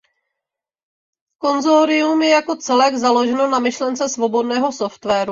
[1.39, 5.29] Konsorcium je jako celek založeno na myšlence svobodného softwaru.